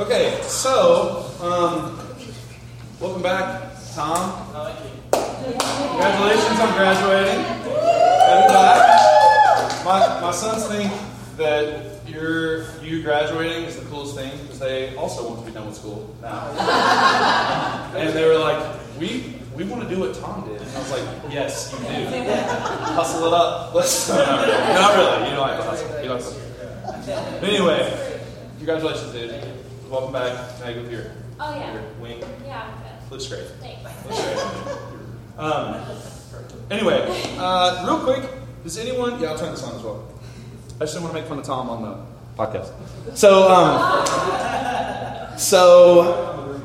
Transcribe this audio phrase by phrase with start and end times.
[0.00, 2.00] Okay, so um,
[2.98, 4.46] welcome back, Tom.
[5.12, 7.44] Congratulations on graduating.
[9.84, 10.90] My, my sons think
[11.36, 15.66] that your you graduating is the coolest thing because they also want to be done
[15.66, 16.48] with school now.
[17.94, 20.62] and they were like, we we want to do what Tom did.
[20.62, 22.32] And I was like, yes, you do.
[22.94, 23.74] Hustle it up.
[23.74, 24.74] Let's no, not really.
[24.74, 25.30] Not really.
[25.30, 25.96] You have to hustle.
[25.98, 27.44] You to hustle.
[27.46, 28.20] Anyway,
[28.56, 29.59] congratulations, dude.
[29.90, 30.60] Welcome back.
[30.60, 31.12] Now you go here?
[31.40, 31.72] Oh, yeah.
[31.72, 32.22] Your wing.
[32.46, 32.70] Yeah.
[33.10, 33.44] Looks great.
[33.60, 33.82] Thanks.
[34.06, 34.38] Looks great.
[35.36, 35.84] Um,
[36.70, 37.04] anyway,
[37.38, 38.30] uh, real quick,
[38.62, 39.20] does anyone?
[39.20, 40.08] Yeah, I'll turn this on as well.
[40.76, 42.70] I just didn't want to make fun of Tom on the podcast.
[43.16, 46.62] So, um, so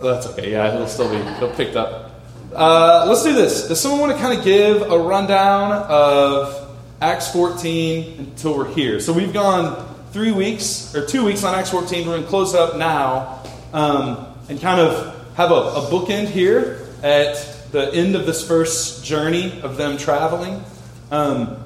[0.00, 0.50] well, that's okay.
[0.50, 2.22] Yeah, it'll still be it'll picked up.
[2.52, 3.68] Uh, let's do this.
[3.68, 8.98] Does someone want to kind of give a rundown of Acts 14 until we're here?
[8.98, 12.06] So we've gone three weeks or two weeks on Acts 14.
[12.06, 16.86] We're going to close up now um, and kind of have a, a bookend here
[17.02, 20.62] at the end of this first journey of them traveling.
[21.10, 21.56] Um,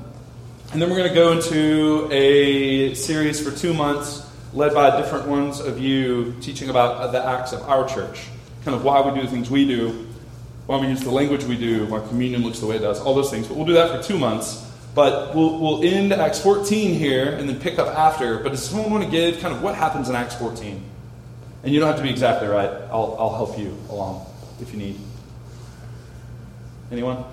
[0.73, 5.27] and then we're going to go into a series for two months led by different
[5.27, 8.29] ones of you teaching about the acts of our church,
[8.65, 10.07] kind of why we do the things we do,
[10.67, 13.15] why we use the language we do, why communion looks the way it does, all
[13.15, 13.49] those things.
[13.49, 14.66] But we'll do that for two months.
[14.97, 18.39] But we'll, we'll end Acts 14 here and then pick up after.
[18.39, 20.83] But does someone want to give kind of what happens in Acts 14?
[21.63, 22.71] And you don't have to be exactly right.
[22.91, 24.25] I'll, I'll help you along
[24.59, 24.99] if you need.
[26.91, 27.25] Anyone?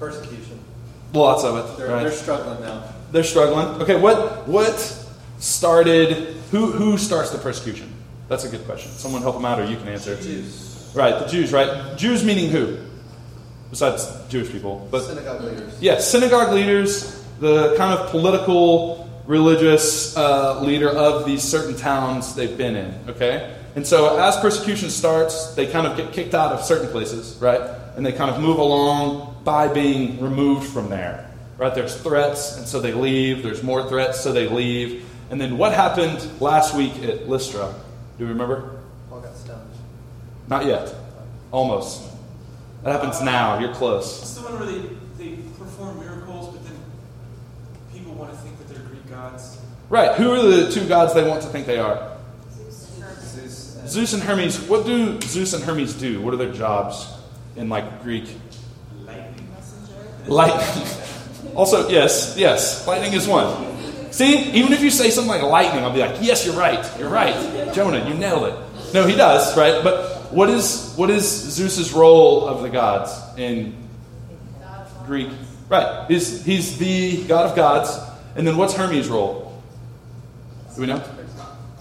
[0.00, 0.58] Persecution.
[1.12, 1.78] Lots of it.
[1.78, 2.02] They're, right?
[2.02, 2.82] they're struggling now.
[3.12, 3.80] They're struggling.
[3.82, 4.80] Okay, what what
[5.38, 6.34] started?
[6.50, 7.92] Who who starts the persecution?
[8.28, 8.90] That's a good question.
[8.92, 10.16] Someone help them out, or you can answer.
[10.16, 10.90] Jews.
[10.96, 11.52] Right, the Jews.
[11.52, 12.78] Right, Jews meaning who?
[13.72, 15.72] Besides Jewish people, but synagogue leaders.
[15.80, 22.34] yes, yeah, synagogue leaders, the kind of political, religious uh, leader of these certain towns
[22.34, 22.94] they've been in.
[23.08, 27.38] Okay, and so as persecution starts, they kind of get kicked out of certain places,
[27.40, 27.62] right?
[27.96, 31.30] And they kind of move along by being removed from there.
[31.56, 31.74] Right?
[31.74, 33.42] There's threats, and so they leave.
[33.42, 35.08] There's more threats, so they leave.
[35.30, 37.72] And then what happened last week at Lystra?
[38.18, 38.80] Do you remember?
[39.08, 39.70] Paul got stoned.
[40.48, 40.94] Not yet.
[41.50, 42.11] Almost.
[42.82, 43.58] That happens now.
[43.58, 44.22] You're close.
[44.22, 44.88] It's the one where they,
[45.18, 46.76] they perform miracles, but then
[47.92, 49.58] people want to think that they're Greek gods.
[49.88, 50.16] Right.
[50.16, 52.16] Who are the two gods they want to think they are?
[52.50, 52.98] Zeus
[53.78, 54.60] and Zeus and Hermes.
[54.62, 56.20] What do Zeus and Hermes do?
[56.20, 57.06] What are their jobs
[57.56, 58.24] in like Greek?
[59.04, 59.94] Lightning messenger?
[60.26, 61.54] Lightning.
[61.54, 62.86] also, yes, yes.
[62.86, 63.72] Lightning is one.
[64.12, 66.84] See, even if you say something like lightning, I'll be like, yes, you're right.
[66.98, 67.72] You're right.
[67.72, 68.92] Jonah, you nailed it.
[68.92, 69.82] No, he does, right?
[69.82, 73.76] But what is what is Zeus's role of the gods in
[75.06, 75.28] Greek?
[75.68, 76.06] Right.
[76.08, 77.98] He's, he's the god of gods.
[78.36, 79.62] And then what's Hermes' role?
[80.74, 81.02] Do we know?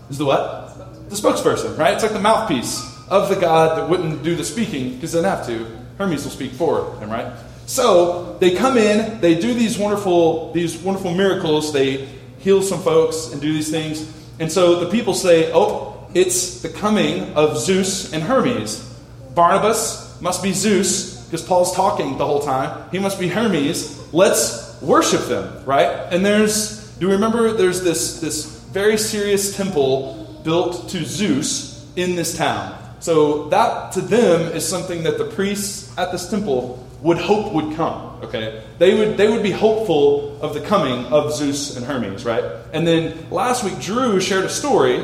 [0.10, 1.10] Is the what?
[1.10, 1.94] The spokesperson, right?
[1.94, 5.30] It's like the mouthpiece of the god that wouldn't do the speaking because they don't
[5.30, 5.66] have to.
[5.98, 7.34] Hermes will speak for him, right?
[7.66, 12.08] So they come in, they do these wonderful, these wonderful miracles, they
[12.40, 14.12] heal some folks and do these things.
[14.40, 18.88] And so the people say, Oh, it's the coming of Zeus and Hermes.
[19.34, 22.90] Barnabas must be Zeus, because Paul's talking the whole time.
[22.92, 24.14] He must be Hermes.
[24.14, 25.88] Let's worship them, right?
[26.12, 32.16] And there's do you remember there's this this very serious temple built to Zeus in
[32.16, 32.78] this town.
[33.00, 37.76] So that to them is something that the priests at this temple would hope would
[37.76, 38.20] come.
[38.24, 42.44] Okay, they would they would be hopeful of the coming of Zeus and Hermes, right?
[42.74, 45.04] And then last week Drew shared a story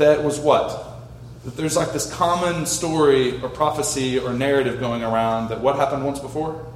[0.00, 0.86] that was what
[1.44, 6.04] that there's like this common story or prophecy or narrative going around that what happened
[6.04, 6.66] once before.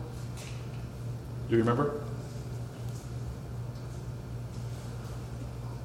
[1.48, 2.00] Do you remember?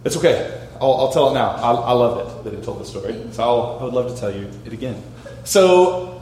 [0.06, 0.68] It's okay.
[0.80, 1.50] I'll, I'll tell it now.
[1.50, 3.22] I, I loved it that it told the story.
[3.31, 5.04] So I'll, I would love to tell you it again.
[5.44, 6.22] So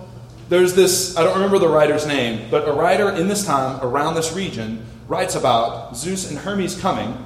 [0.49, 4.15] there's this, I don't remember the writer's name, but a writer in this time around
[4.15, 7.23] this region writes about Zeus and Hermes coming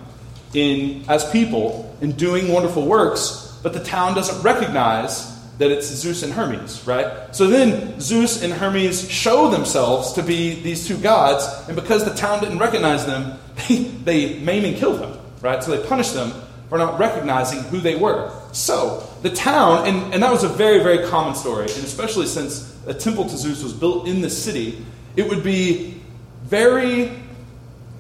[0.54, 6.24] in as people and doing wonderful works, but the town doesn't recognize that it's Zeus
[6.24, 7.36] and Hermes, right?
[7.36, 12.14] So then Zeus and Hermes show themselves to be these two gods, and because the
[12.16, 13.38] town didn't recognize them,
[13.68, 15.64] they, they maim and kill them, right?
[15.64, 16.32] So they punish them
[16.70, 18.32] for not recognizing who they were.
[18.54, 22.76] So the town, and, and that was a very, very common story, and especially since
[22.88, 24.84] a temple to Zeus was built in the city,
[25.16, 26.02] it would be
[26.44, 27.04] very,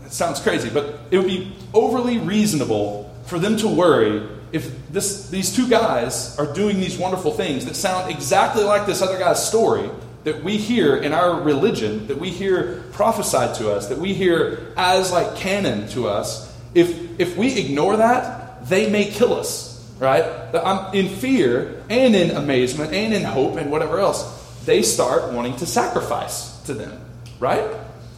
[0.05, 5.29] it sounds crazy, but it would be overly reasonable for them to worry if this,
[5.29, 9.45] these two guys are doing these wonderful things that sound exactly like this other guy's
[9.45, 9.89] story
[10.23, 14.73] that we hear in our religion, that we hear prophesied to us, that we hear
[14.77, 20.23] as like canon to us, If, if we ignore that, they may kill us, right?
[20.55, 24.23] I'm in fear and in amazement and in hope and whatever else.
[24.65, 27.01] They start wanting to sacrifice to them,
[27.39, 27.65] right?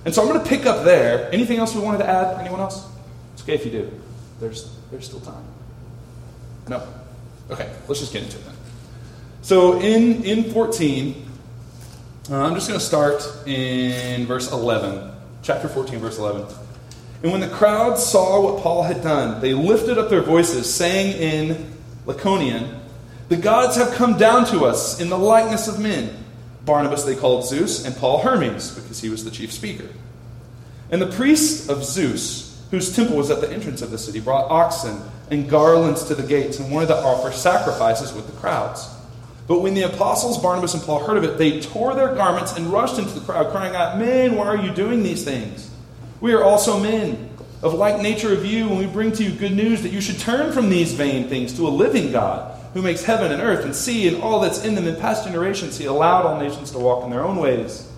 [0.05, 1.31] And so I'm going to pick up there.
[1.31, 2.39] Anything else we wanted to add?
[2.41, 2.85] Anyone else?
[3.33, 4.01] It's okay if you do.
[4.39, 5.45] There's, there's still time.
[6.67, 6.87] No?
[7.51, 8.55] Okay, let's just get into it then.
[9.41, 11.25] So in, in 14,
[12.29, 15.11] uh, I'm just going to start in verse 11,
[15.41, 16.45] chapter 14, verse 11.
[17.21, 21.17] And when the crowd saw what Paul had done, they lifted up their voices, saying
[21.17, 21.73] in
[22.05, 22.79] Lycaonian,
[23.29, 26.17] The gods have come down to us in the likeness of men.
[26.65, 29.89] Barnabas they called Zeus, and Paul Hermes, because he was the chief speaker.
[30.89, 34.49] And the priests of Zeus, whose temple was at the entrance of the city, brought
[34.49, 35.01] oxen
[35.33, 38.87] and garlands to the gates and wanted to offer sacrifices with the crowds.
[39.47, 42.67] But when the apostles Barnabas and Paul heard of it, they tore their garments and
[42.67, 45.69] rushed into the crowd, crying out, Men, why are you doing these things?
[46.21, 47.29] We are also men
[47.61, 50.19] of like nature of you, and we bring to you good news that you should
[50.19, 53.75] turn from these vain things to a living God, who makes heaven and earth and
[53.75, 54.87] sea and all that's in them.
[54.87, 57.89] In past generations, he allowed all nations to walk in their own ways.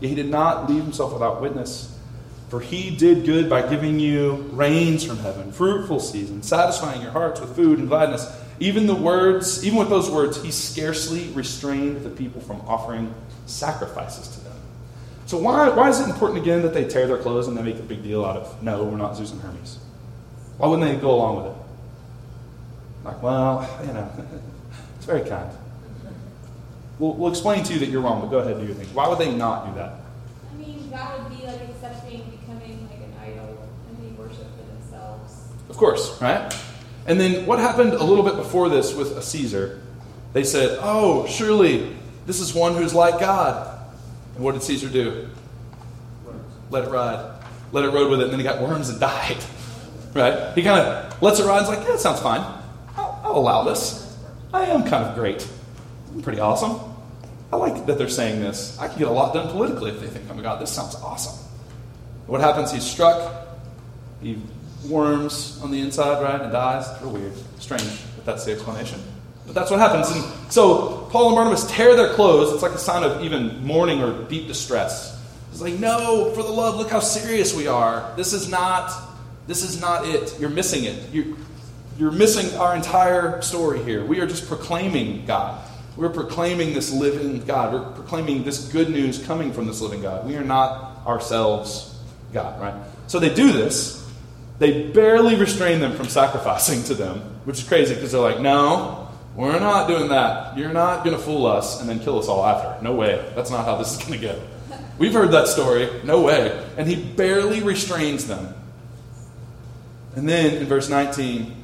[0.00, 1.97] Yet he did not leave himself without witness.
[2.48, 7.40] For he did good by giving you rains from heaven, fruitful seasons, satisfying your hearts
[7.40, 8.26] with food and gladness.
[8.58, 13.14] Even the words, even with those words, he scarcely restrained the people from offering
[13.46, 14.48] sacrifices to them.
[15.26, 17.78] So why, why is it important again that they tear their clothes and they make
[17.78, 19.78] a big deal out of, no, we're not Zeus and Hermes?
[20.56, 21.58] Why wouldn't they go along with it?
[23.04, 24.10] Like, well, you know,
[24.96, 25.50] it's very kind.
[26.98, 28.92] We'll, we'll explain to you that you're wrong, but go ahead and do your thing.
[28.94, 30.00] Why would they not do that?
[30.50, 34.64] I mean, that would be like accepting becoming like an idol and they worship for
[34.64, 35.44] themselves.
[35.67, 36.54] Of course, right?
[37.06, 39.80] And then what happened a little bit before this with a Caesar?
[40.34, 41.96] They said, oh, surely
[42.26, 43.80] this is one who's like God.
[44.34, 45.28] And what did Caesar do?
[46.70, 47.40] Let it ride.
[47.72, 49.38] Let it rode with it, and then he got worms and died.
[50.14, 50.54] Right?
[50.54, 52.40] He kind of lets it ride and is like, yeah, that sounds fine.
[52.96, 54.16] I'll, I'll allow this.
[54.54, 55.46] I am kind of great.
[56.10, 56.80] I'm pretty awesome.
[57.52, 58.78] I like that they're saying this.
[58.78, 60.60] I can get a lot done politically if they think I'm a god.
[60.60, 61.46] This sounds awesome.
[62.26, 62.72] What happens?
[62.72, 63.48] He's struck.
[64.22, 64.38] He
[64.86, 66.86] worms on the inside, right, and dies.
[67.02, 67.32] Real weird.
[67.58, 69.00] Strange, but that's the explanation.
[69.46, 70.10] But that's what happens.
[70.10, 72.52] And so Paul and Barnabas tear their clothes.
[72.52, 75.18] It's like a sign of even mourning or deep distress.
[75.50, 78.12] It's like, no, for the love, look how serious we are.
[78.16, 78.92] This is not,
[79.46, 80.38] this is not it.
[80.38, 81.10] You're missing it.
[81.12, 81.36] You're,
[81.98, 84.04] you're missing our entire story here.
[84.04, 85.64] We are just proclaiming God.
[85.96, 87.72] We're proclaiming this living God.
[87.72, 90.26] We're proclaiming this good news coming from this living God.
[90.26, 91.98] We are not ourselves
[92.32, 92.74] God, right?
[93.08, 94.07] So they do this.
[94.58, 99.08] They barely restrain them from sacrificing to them, which is crazy because they're like, no,
[99.36, 100.58] we're not doing that.
[100.58, 102.82] You're not going to fool us and then kill us all after.
[102.82, 103.24] No way.
[103.36, 104.42] That's not how this is going to go.
[104.98, 105.88] We've heard that story.
[106.02, 106.60] No way.
[106.76, 108.52] And he barely restrains them.
[110.16, 111.54] And then in verse 19,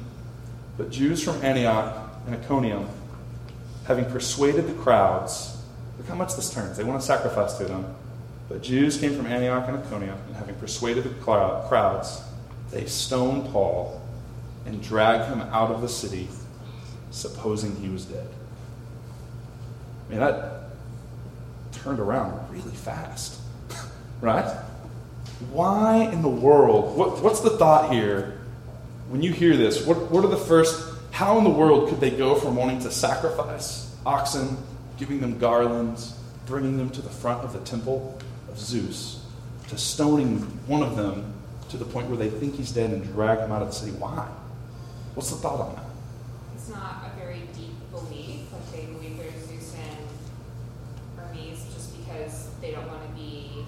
[0.77, 2.87] but Jews from Antioch and Iconium,
[3.85, 5.61] having persuaded the crowds,
[5.97, 6.77] look how much this turns.
[6.77, 7.93] They want to sacrifice to them.
[8.47, 12.21] But Jews came from Antioch and Iconium, and having persuaded the crowds,
[12.71, 14.01] they stone Paul
[14.65, 16.27] and drag him out of the city,
[17.11, 18.27] supposing he was dead.
[20.07, 20.69] I mean, that
[21.71, 23.39] turned around really fast,
[24.21, 24.45] right?
[25.51, 26.97] Why in the world?
[26.97, 28.39] What, what's the thought here
[29.09, 29.85] when you hear this?
[29.85, 32.91] What, what are the first, how in the world could they go from wanting to
[32.91, 34.57] sacrifice oxen,
[34.97, 38.17] giving them garlands, bringing them to the front of the temple
[38.49, 39.23] of Zeus,
[39.69, 41.34] to stoning one of them
[41.69, 43.91] to the point where they think he's dead and drag him out of the city?
[43.93, 44.27] Why?
[45.15, 45.85] What's the thought on that?
[46.55, 48.51] It's not a very deep belief.
[48.51, 50.07] Like they believe there's Zeus and
[51.17, 53.65] Hermes just because they don't want to be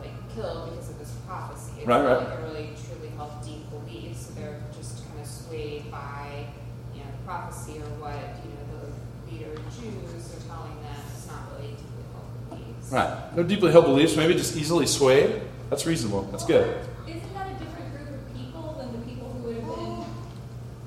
[0.00, 1.72] like killed because of this prophecy.
[1.78, 2.18] It's Right, right.
[2.28, 4.16] like a really truly held deep belief.
[4.16, 6.46] So they're just kind of swayed by
[6.94, 11.00] you know the prophecy or what you know the leader Jews are telling them.
[11.16, 12.90] It's not really deeply held beliefs.
[12.92, 13.36] Right.
[13.36, 15.40] No deeply held beliefs, maybe just easily swayed.
[15.70, 16.22] That's reasonable.
[16.30, 16.76] That's good.
[17.08, 20.04] Isn't that a different group of people than the people who would have been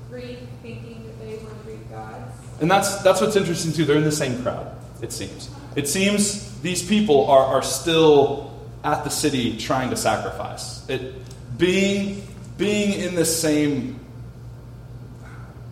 [0.08, 2.32] Greek thinking that they were Greek gods?
[2.60, 3.84] And that's that's what's interesting too.
[3.84, 5.50] They're in the same crowd, it seems.
[5.76, 10.88] It seems these people are, are still at the city trying to sacrifice.
[10.88, 11.14] It
[11.56, 14.00] being being in the same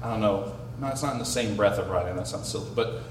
[0.03, 2.71] I don't know, no, it's not in the same breath of writing, that sounds silly,
[2.75, 3.03] but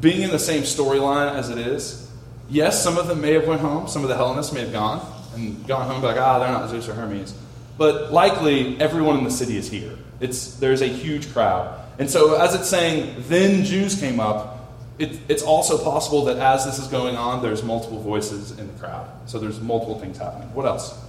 [0.00, 2.10] being in the same storyline as it is,
[2.48, 5.04] yes, some of them may have went home, some of the Hellenists may have gone
[5.34, 7.34] and gone home like, ah, they're not Zeus or Hermes.
[7.76, 9.98] But likely everyone in the city is here.
[10.20, 11.80] It's there's a huge crowd.
[11.98, 16.64] And so as it's saying, then Jews came up, it, it's also possible that as
[16.64, 19.08] this is going on, there's multiple voices in the crowd.
[19.26, 20.52] So there's multiple things happening.
[20.54, 21.00] What else?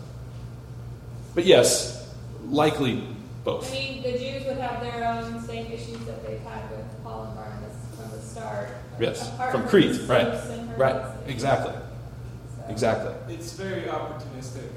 [1.36, 2.14] But yes,
[2.48, 3.04] likely
[3.44, 3.70] both.
[3.70, 7.26] I mean, the Jews would have their own same issues that they've had with Paul
[7.26, 8.70] and Barnabas from the start.
[9.00, 13.14] Yes, apart from Crete, Zeus right, and right, exactly, So- exactly.
[13.36, 14.70] It's very opportunistic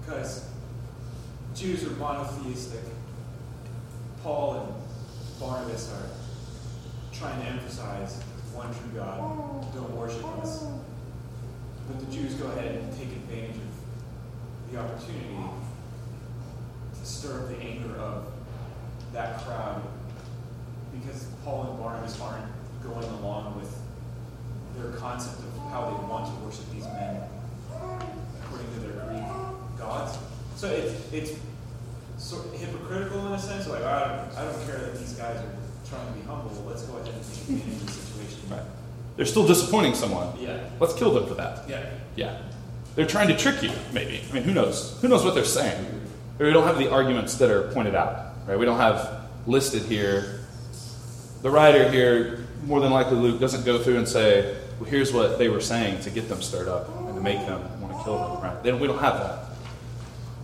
[0.00, 0.48] because
[1.54, 2.80] Jews are monotheistic.
[4.22, 4.83] Paul and
[5.40, 6.08] Barnabas are
[7.12, 8.22] trying to emphasize
[8.52, 10.64] one true God, don't worship us.
[11.88, 15.36] But the Jews go ahead and take advantage of the opportunity
[16.98, 18.32] to stir up the anger of
[19.12, 19.82] that crowd
[20.92, 22.46] because Paul and Barnabas aren't
[22.82, 23.76] going along with
[24.76, 27.22] their concept of how they want to worship these men
[28.42, 30.18] according to their Greek gods.
[30.56, 31.32] So it's it's
[32.24, 33.68] sort of hypocritical in a sense.
[33.68, 35.54] Like I don't, I don't care that these guys are
[35.88, 36.50] trying to be humble.
[36.66, 38.50] Let's go ahead and take advantage of the situation.
[38.50, 38.62] Right.
[39.16, 40.28] They're still disappointing someone.
[40.40, 40.58] Yeah.
[40.80, 41.68] Let's kill them for that.
[41.68, 41.90] Yeah.
[42.16, 42.40] Yeah.
[42.96, 44.22] They're trying to trick you, maybe.
[44.30, 44.98] I mean, who knows?
[45.02, 45.84] Who knows what they're saying?
[46.38, 48.58] Or we don't have the arguments that are pointed out, right?
[48.58, 50.40] We don't have listed here.
[51.42, 55.38] The writer here, more than likely Luke, doesn't go through and say, well, here's what
[55.38, 58.16] they were saying to get them stirred up and to make them want to kill
[58.16, 58.62] them, right?
[58.62, 59.43] They don't, we don't have that.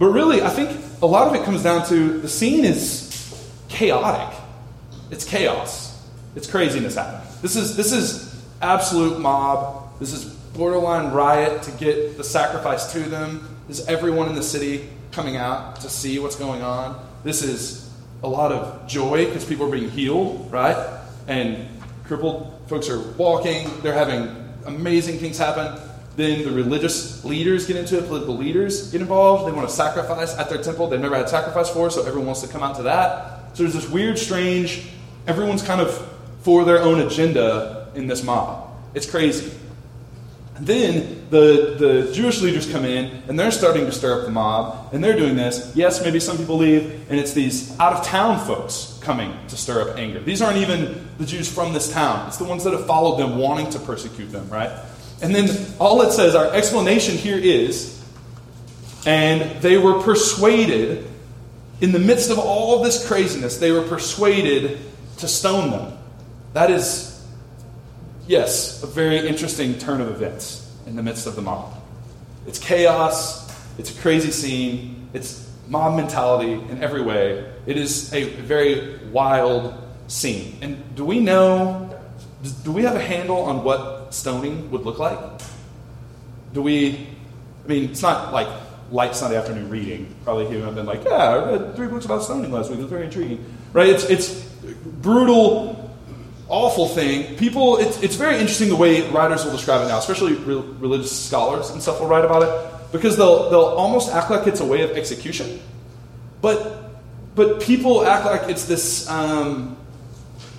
[0.00, 0.70] But really, I think
[1.02, 3.06] a lot of it comes down to the scene is
[3.68, 4.34] chaotic.
[5.10, 6.08] It's chaos.
[6.34, 7.30] It's craziness happening.
[7.42, 9.98] This is this is absolute mob.
[10.00, 13.46] This is borderline riot to get the sacrifice to them.
[13.68, 16.98] This is everyone in the city coming out to see what's going on.
[17.22, 17.90] This is
[18.22, 20.98] a lot of joy because people are being healed, right?
[21.28, 21.68] And
[22.04, 23.68] crippled folks are walking.
[23.82, 25.78] They're having amazing things happen.
[26.20, 29.48] Then the religious leaders get into it, political leaders get involved.
[29.48, 30.86] They want to sacrifice at their temple.
[30.86, 33.56] They've never had sacrifice for, so everyone wants to come out to that.
[33.56, 34.86] So there's this weird, strange,
[35.26, 35.90] everyone's kind of
[36.42, 38.70] for their own agenda in this mob.
[38.92, 39.50] It's crazy.
[40.60, 44.92] Then the, the Jewish leaders come in and they're starting to stir up the mob
[44.92, 45.72] and they're doing this.
[45.74, 49.88] Yes, maybe some people leave and it's these out of town folks coming to stir
[49.88, 50.20] up anger.
[50.20, 53.38] These aren't even the Jews from this town, it's the ones that have followed them
[53.38, 54.70] wanting to persecute them, right?
[55.22, 55.48] And then
[55.78, 58.02] all it says, our explanation here is,
[59.06, 61.06] and they were persuaded,
[61.80, 64.78] in the midst of all of this craziness, they were persuaded
[65.18, 65.98] to stone them.
[66.52, 67.26] That is,
[68.26, 71.74] yes, a very interesting turn of events in the midst of the mob.
[72.46, 73.48] It's chaos,
[73.78, 77.50] it's a crazy scene, it's mob mentality in every way.
[77.66, 79.74] It is a very wild
[80.08, 80.58] scene.
[80.60, 81.99] And do we know,
[82.64, 85.18] do we have a handle on what stoning would look like?
[86.52, 87.06] Do we,
[87.64, 88.48] I mean, it's not like
[88.90, 90.14] light Sunday afternoon reading.
[90.24, 92.78] Probably you have been like, yeah, I read three books about stoning last week.
[92.78, 93.44] It was very intriguing.
[93.72, 93.88] Right?
[93.88, 94.42] It's, it's
[95.02, 95.90] brutal,
[96.48, 97.36] awful thing.
[97.36, 101.26] People, it's, it's very interesting the way writers will describe it now, especially re- religious
[101.26, 104.64] scholars and stuff will write about it, because they'll, they'll almost act like it's a
[104.64, 105.60] way of execution.
[106.40, 106.90] But,
[107.36, 109.76] but people act like it's this um,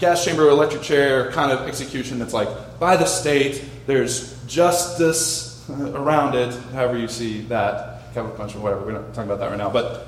[0.01, 6.36] gas chamber, electric chair kind of execution that's like by the state, there's justice around
[6.36, 8.12] it, however you see that.
[8.13, 9.70] Capital punishment, whatever, we're not talking about that right now.
[9.70, 10.08] But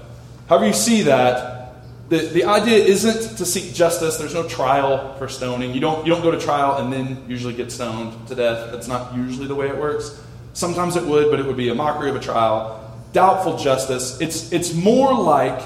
[0.49, 1.75] however you see that,
[2.09, 4.17] the, the idea isn't to seek justice.
[4.17, 5.73] There's no trial for stoning.
[5.73, 8.71] You don't, you don't go to trial and then usually get stoned to death.
[8.71, 10.21] That's not usually the way it works.
[10.53, 12.79] Sometimes it would, but it would be a mockery of a trial.
[13.13, 14.19] Doubtful justice.
[14.19, 15.61] It's, it's more like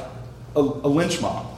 [0.56, 1.57] a, a lynch mob.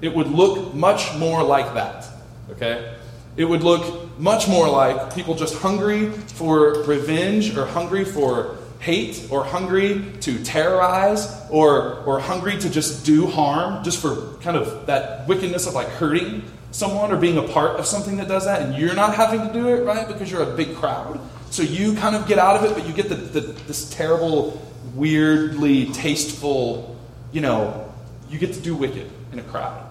[0.00, 2.06] It would look much more like that.
[2.50, 2.96] Okay?
[3.36, 9.28] It would look much more like people just hungry for revenge or hungry for hate
[9.30, 14.86] or hungry to terrorize or, or hungry to just do harm just for kind of
[14.86, 18.62] that wickedness of like hurting someone or being a part of something that does that
[18.62, 21.94] and you're not having to do it right because you're a big crowd so you
[21.96, 26.96] kind of get out of it but you get the, the, this terrible weirdly tasteful
[27.32, 27.92] you know
[28.30, 29.89] you get to do wicked in a crowd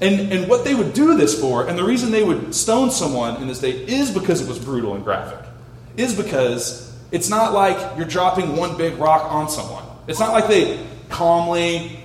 [0.00, 3.40] and, and what they would do this for, and the reason they would stone someone
[3.42, 5.38] in this day is because it was brutal and graphic.
[5.96, 9.84] Is because it's not like you're dropping one big rock on someone.
[10.06, 12.00] It's not like they calmly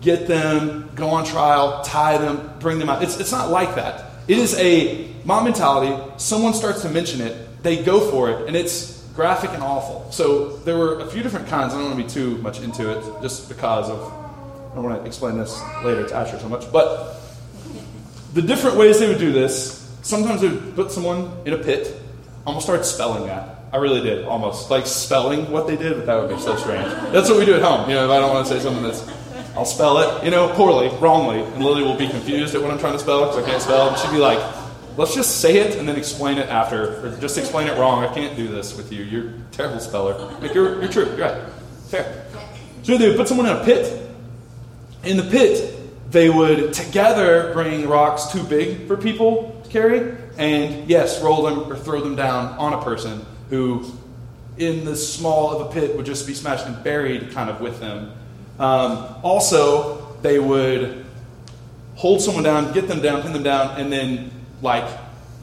[0.00, 3.02] get them, go on trial, tie them, bring them out.
[3.02, 4.10] It's, it's not like that.
[4.26, 5.96] It is a mob mentality.
[6.16, 10.10] Someone starts to mention it, they go for it, and it's graphic and awful.
[10.12, 11.74] So there were a few different kinds.
[11.74, 15.00] I don't want to be too much into it just because of, I don't want
[15.00, 16.70] to explain this later to Asher so much.
[16.70, 17.20] But
[18.34, 22.00] the different ways they would do this, sometimes they would put someone in a pit.
[22.46, 23.56] Almost started spelling that.
[23.72, 24.70] I really did, almost.
[24.70, 26.86] Like spelling what they did, but that would be so strange.
[27.12, 27.88] That's what we do at home.
[27.88, 29.06] You know, if I don't want to say something that's,
[29.54, 32.78] I'll spell it, you know, poorly, wrongly, and Lily will be confused at what I'm
[32.78, 33.88] trying to spell because I can't spell.
[33.88, 34.38] And she'd be like,
[34.96, 38.04] let's just say it and then explain it after, or just explain it wrong.
[38.04, 39.04] I can't do this with you.
[39.04, 40.14] You're a terrible speller.
[40.40, 41.06] Like, you're, you're true.
[41.16, 41.42] You're right.
[41.88, 42.26] Fair.
[42.82, 44.02] So they would put someone in a pit,
[45.04, 45.77] In the pit,
[46.10, 51.70] they would together bring rocks too big for people to carry, and yes, roll them
[51.70, 53.84] or throw them down on a person who,
[54.56, 57.78] in the small of a pit, would just be smashed and buried kind of with
[57.80, 58.12] them.
[58.58, 61.04] Um, also, they would
[61.94, 64.30] hold someone down, get them down, pin them down, and then,
[64.62, 64.88] like,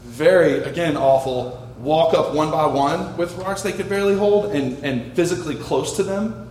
[0.04, 4.84] very, again, awful, walk up one by one with rocks they could barely hold and,
[4.84, 6.50] and physically close to them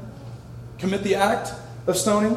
[0.79, 1.53] commit the act
[1.87, 2.37] of stoning.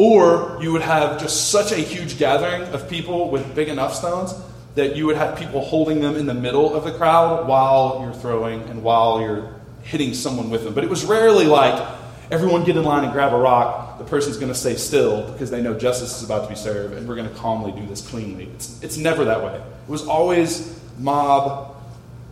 [0.00, 4.32] Or you would have just such a huge gathering of people with big enough stones
[4.74, 8.14] that you would have people holding them in the middle of the crowd while you're
[8.14, 10.72] throwing and while you're hitting someone with them.
[10.72, 11.86] But it was rarely like,
[12.30, 15.50] everyone get in line and grab a rock, the person's going to stay still because
[15.50, 18.00] they know justice is about to be served and we're going to calmly do this
[18.08, 18.44] cleanly.
[18.54, 19.56] It's, it's never that way.
[19.56, 21.76] It was always mob.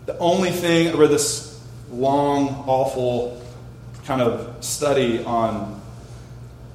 [0.06, 3.44] The only thing, I read this long, awful
[4.06, 5.77] kind of study on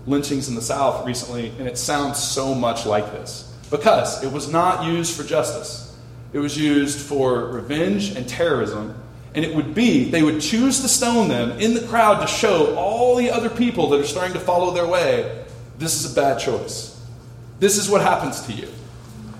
[0.05, 4.51] lynchings in the South recently, and it sounds so much like this because it was
[4.51, 5.95] not used for justice.
[6.33, 8.95] It was used for revenge and terrorism.
[9.35, 12.75] And it would be, they would choose to stone them in the crowd to show
[12.75, 15.43] all the other people that are starting to follow their way
[15.77, 16.99] this is a bad choice.
[17.59, 18.69] This is what happens to you.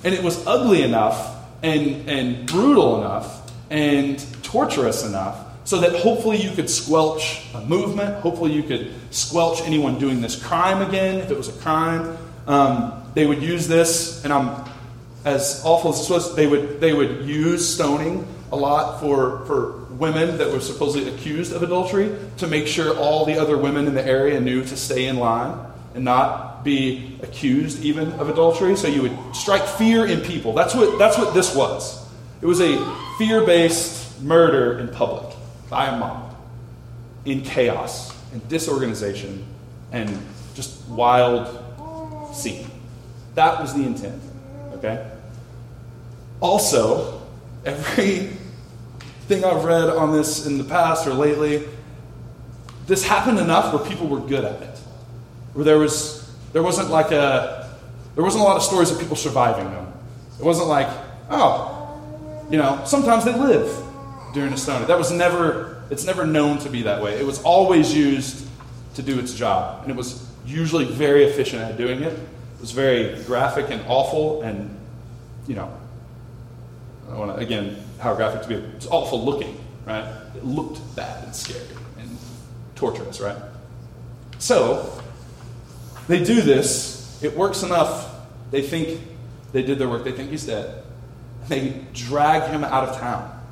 [0.03, 6.37] And it was ugly enough and, and brutal enough and torturous enough so that hopefully
[6.37, 8.15] you could squelch a movement.
[8.21, 12.17] Hopefully you could squelch anyone doing this crime again if it was a crime.
[12.47, 14.65] Um, they would use this, and I'm
[15.23, 16.35] as awful as this was.
[16.35, 21.53] They would they would use stoning a lot for for women that were supposedly accused
[21.53, 25.05] of adultery to make sure all the other women in the area knew to stay
[25.05, 25.57] in line
[25.93, 28.75] and not be accused even of adultery.
[28.75, 30.53] So you would strike fear in people.
[30.53, 32.03] That's what that's what this was.
[32.41, 32.77] It was a
[33.17, 35.33] fear-based murder in public
[35.73, 36.35] by a mob
[37.25, 39.43] in chaos and disorganization
[39.91, 40.07] and
[40.53, 41.49] just wild
[42.35, 42.67] scene.
[43.33, 44.21] That was the intent.
[44.73, 45.09] Okay?
[46.39, 47.23] Also,
[47.65, 48.29] every
[49.27, 51.67] thing I've read on this in the past or lately,
[52.85, 54.77] this happened enough where people were good at it.
[55.53, 57.75] Where there was there wasn't like a
[58.13, 59.91] there wasn't a lot of stories of people surviving them.
[60.39, 60.89] It wasn't like,
[61.31, 61.99] oh,
[62.51, 63.82] you know, sometimes they live
[64.33, 64.87] during a stoning.
[64.87, 67.19] That was never it's never known to be that way.
[67.19, 68.47] It was always used
[68.95, 69.83] to do its job.
[69.83, 72.13] And it was usually very efficient at doing it.
[72.13, 74.77] It was very graphic and awful and
[75.47, 75.71] you know
[77.11, 78.55] I want to again how graphic to be.
[78.55, 80.05] It's awful looking, right?
[80.35, 81.65] It looked bad and scary
[81.99, 82.17] and
[82.75, 83.37] torturous, right?
[84.39, 85.01] So
[86.07, 87.23] they do this.
[87.23, 88.13] It works enough.
[88.51, 88.99] They think
[89.53, 90.03] they did their work.
[90.03, 90.83] They think he's dead.
[91.47, 93.42] They drag him out of town.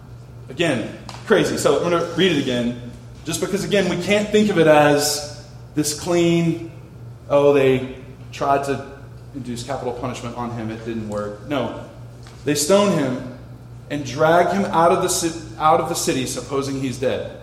[0.51, 1.57] Again, crazy.
[1.57, 2.91] So I'm going to read it again,
[3.23, 6.73] just because again we can't think of it as this clean.
[7.29, 7.95] Oh, they
[8.33, 8.99] tried to
[9.33, 10.69] induce capital punishment on him.
[10.69, 11.47] It didn't work.
[11.47, 11.89] No,
[12.43, 13.39] they stone him
[13.89, 17.41] and drag him out of the, out of the city, supposing he's dead.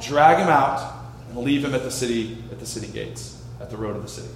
[0.00, 0.94] Drag him out
[1.30, 4.08] and leave him at the city at the city gates, at the road of the
[4.08, 4.32] city.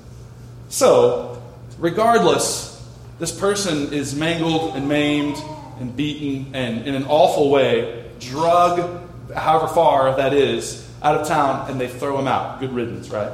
[0.70, 1.40] So,
[1.78, 2.84] regardless,
[3.20, 5.36] this person is mangled and maimed
[5.82, 9.02] and beaten and in an awful way, drug,
[9.34, 12.60] however far that is, out of town, and they throw him out.
[12.60, 13.32] Good riddance, right?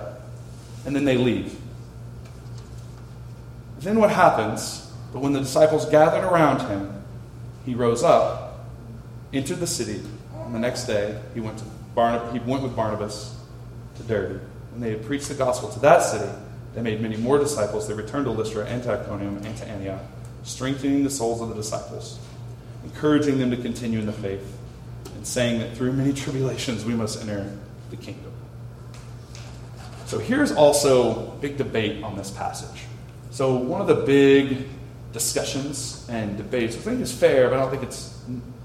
[0.87, 1.55] And then they leave.
[3.81, 4.91] Then what happens?
[5.13, 7.03] But when the disciples gathered around him,
[7.65, 8.67] he rose up,
[9.33, 10.03] entered the city,
[10.45, 13.37] and the next day he went, to Barnab- he went with Barnabas
[13.97, 14.41] to Derbe.
[14.73, 16.31] When they had preached the gospel to that city,
[16.75, 17.89] they made many more disciples.
[17.89, 20.01] They returned to Lystra and to Iconium and to Antioch,
[20.45, 22.19] strengthening the souls of the disciples,
[22.85, 24.57] encouraging them to continue in the faith,
[25.15, 27.57] and saying that through many tribulations we must enter
[27.91, 28.33] the kingdom.
[30.07, 32.85] So here's also a big debate on this passage.
[33.31, 34.67] So one of the big
[35.13, 38.19] discussions and debates, I think is fair, but I don't think it's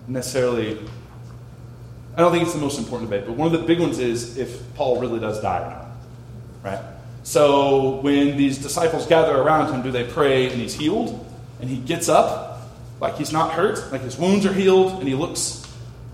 [0.08, 0.80] necessarily.
[2.16, 3.26] I don't think it's the most important debate.
[3.28, 5.88] But one of the big ones is if Paul really does die or not,
[6.64, 6.94] right?
[7.24, 11.26] So when these disciples gather around him, do they pray and he's healed
[11.60, 12.53] and he gets up
[13.04, 15.62] like he's not hurt, like his wounds are healed, and he looks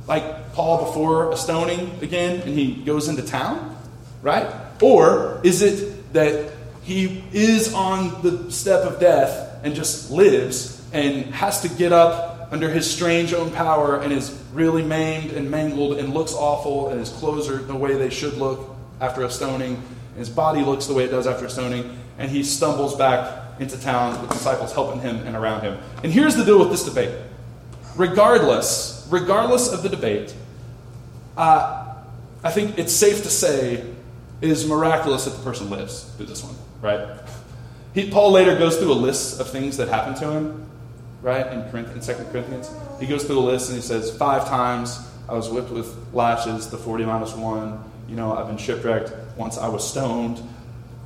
[0.07, 3.77] like Paul before a stoning again, and he goes into town,
[4.23, 4.51] right?
[4.81, 11.25] Or is it that he is on the step of death and just lives and
[11.25, 15.99] has to get up under his strange own power and is really maimed and mangled
[15.99, 19.75] and looks awful and his clothes are the way they should look after a stoning
[19.75, 23.43] and his body looks the way it does after a stoning and he stumbles back
[23.59, 26.83] into town with disciples helping him and around him and here's the deal with this
[26.85, 27.13] debate
[27.95, 30.33] regardless regardless of the debate
[31.37, 31.93] uh,
[32.43, 33.73] i think it's safe to say
[34.41, 37.19] it is miraculous that the person lives through this one right
[37.93, 40.69] He, Paul later goes through a list of things that happened to him,
[41.21, 42.71] right, in, in 2 Corinthians.
[42.99, 46.69] He goes through a list and he says, Five times I was whipped with lashes,
[46.69, 47.83] the 40 minus one.
[48.07, 49.11] You know, I've been shipwrecked.
[49.37, 50.39] Once I was stoned.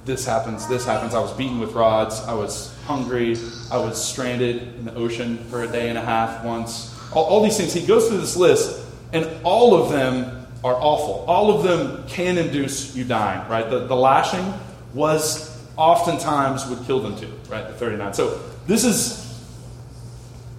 [0.05, 1.13] This happens, this happens.
[1.13, 2.19] I was beaten with rods.
[2.21, 3.37] I was hungry.
[3.71, 6.93] I was stranded in the ocean for a day and a half once.
[7.13, 7.73] All, all these things.
[7.73, 11.23] He goes through this list, and all of them are awful.
[11.27, 13.69] All of them can induce you dying, right?
[13.69, 14.53] The, the lashing
[14.93, 17.65] was oftentimes would kill them too, right?
[17.65, 18.13] The 39.
[18.13, 19.41] So this is,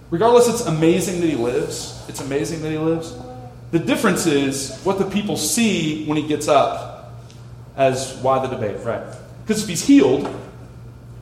[0.09, 2.03] regardless, it's amazing that he lives.
[2.07, 3.15] It's amazing that he lives.
[3.69, 7.13] The difference is what the people see when he gets up
[7.77, 9.03] as why the debate, right?
[9.45, 10.27] Because if he's healed,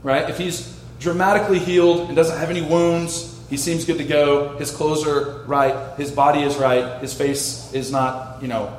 [0.02, 0.30] right?
[0.30, 4.58] If he's dramatically healed and doesn't have any wounds, he seems good to go.
[4.58, 5.98] His clothes are right.
[5.98, 7.02] His body is right.
[7.02, 8.76] His face is not, you know,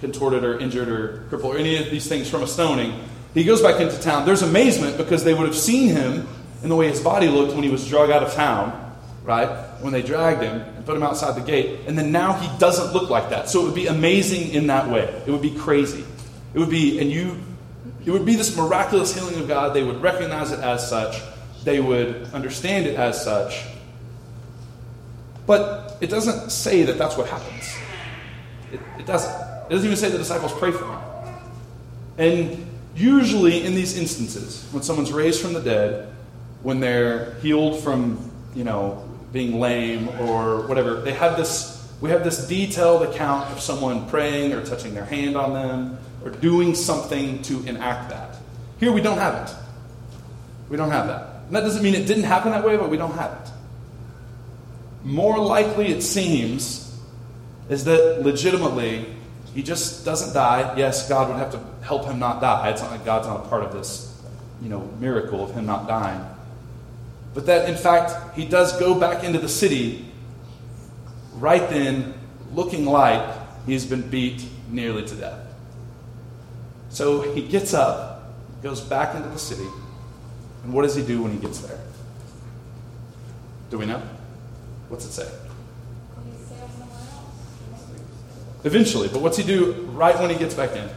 [0.00, 3.02] contorted or injured or crippled or any of these things from a stoning.
[3.34, 4.26] He goes back into town.
[4.26, 6.28] There's amazement because they would have seen him
[6.62, 9.48] in the way his body looked when he was drug out of town, right?
[9.80, 11.80] When they dragged him and put him outside the gate.
[11.86, 13.48] And then now he doesn't look like that.
[13.48, 15.04] So it would be amazing in that way.
[15.26, 16.04] It would be crazy.
[16.54, 17.38] It would be, and you,
[18.04, 19.74] it would be this miraculous healing of God.
[19.74, 21.20] They would recognize it as such,
[21.64, 23.64] they would understand it as such.
[25.46, 27.74] But it doesn't say that that's what happens.
[28.72, 29.30] It, it doesn't.
[29.66, 30.98] It doesn't even say the disciples pray for him.
[32.18, 36.12] And usually in these instances, when someone's raised from the dead,
[36.62, 42.24] when they're healed from, you know, being lame or whatever, they have this we have
[42.24, 47.42] this detailed account of someone praying or touching their hand on them or doing something
[47.42, 48.36] to enact that.
[48.78, 49.54] Here we don't have it.
[50.68, 51.28] We don't have that.
[51.46, 53.50] And that doesn't mean it didn't happen that way, but we don't have it.
[55.04, 56.98] More likely, it seems,
[57.68, 59.06] is that legitimately
[59.54, 60.74] he just doesn't die.
[60.76, 62.70] Yes, God would have to help him not die.
[62.70, 64.20] It's not like God's not a part of this,
[64.62, 66.24] you know, miracle of him not dying.
[67.34, 70.04] But that in fact he does go back into the city
[71.34, 72.14] right then,
[72.52, 73.22] looking like
[73.66, 75.41] he's been beat nearly to death.
[76.92, 79.66] So he gets up, goes back into the city,
[80.62, 81.78] and what does he do when he gets there?
[83.70, 84.02] Do we know?
[84.90, 85.24] What's it say?
[85.24, 88.64] Can you sail somewhere else?
[88.64, 90.88] Eventually, but what's he do right when he gets back in?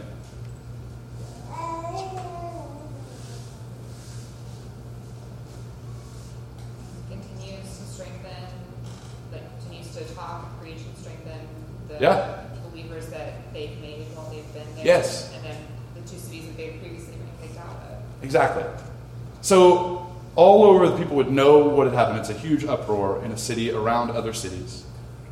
[7.09, 8.43] Continues to strengthen,
[9.31, 11.39] like, continues to talk, preach, and strengthen
[11.87, 12.39] the Yeah.
[12.69, 14.85] believers that they've made while they've been there.
[14.85, 15.31] Yes.
[15.33, 15.55] And then
[15.95, 18.23] the two cities that they've previously been kicked out of.
[18.35, 18.65] Exactly.
[19.39, 22.19] So all over the people would know what had happened.
[22.19, 24.83] It's a huge uproar in a city around other cities.